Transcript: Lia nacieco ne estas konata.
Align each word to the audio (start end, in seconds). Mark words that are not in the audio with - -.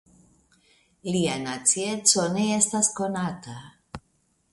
Lia 1.15 1.35
nacieco 1.43 2.25
ne 2.37 2.47
estas 2.55 2.89
konata. 3.01 3.59